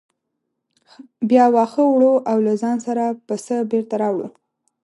بیا 1.29 1.45
واښه 1.53 1.83
وړو 1.87 2.13
او 2.29 2.37
له 2.45 2.53
ځانه 2.61 2.81
سره 2.87 3.03
پسه 3.27 3.55
بېرته 3.71 3.95
راوړو. 4.01 4.27